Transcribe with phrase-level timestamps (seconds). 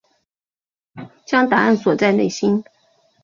[1.27, 2.63] 将答案锁在内心